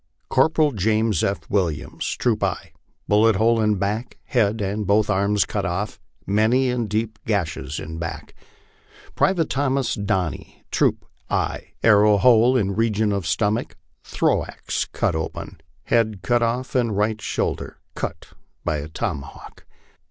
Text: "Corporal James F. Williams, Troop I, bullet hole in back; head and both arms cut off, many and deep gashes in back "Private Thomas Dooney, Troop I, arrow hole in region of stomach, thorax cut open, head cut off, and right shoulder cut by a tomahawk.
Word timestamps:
"Corporal 0.29 0.71
James 0.71 1.23
F. 1.23 1.47
Williams, 1.47 2.09
Troop 2.15 2.41
I, 2.43 2.71
bullet 3.07 3.35
hole 3.35 3.61
in 3.61 3.75
back; 3.75 4.17
head 4.23 4.59
and 4.59 4.87
both 4.87 5.11
arms 5.11 5.45
cut 5.45 5.63
off, 5.63 5.99
many 6.25 6.71
and 6.71 6.89
deep 6.89 7.19
gashes 7.27 7.79
in 7.79 7.99
back 7.99 8.33
"Private 9.13 9.51
Thomas 9.51 9.95
Dooney, 9.95 10.63
Troop 10.71 11.05
I, 11.29 11.73
arrow 11.83 12.17
hole 12.17 12.57
in 12.57 12.73
region 12.75 13.11
of 13.11 13.27
stomach, 13.27 13.77
thorax 14.03 14.85
cut 14.85 15.13
open, 15.15 15.61
head 15.83 16.23
cut 16.23 16.41
off, 16.41 16.73
and 16.73 16.97
right 16.97 17.21
shoulder 17.21 17.77
cut 17.93 18.29
by 18.65 18.77
a 18.77 18.87
tomahawk. 18.87 19.67